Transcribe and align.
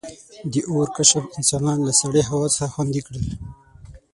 •د 0.51 0.53
اور 0.69 0.87
کشف 0.97 1.23
انسانان 1.37 1.79
له 1.87 1.93
سړې 2.01 2.21
هوا 2.29 2.47
څخه 2.55 2.71
خوندي 2.73 3.01
کړل. 3.07 3.25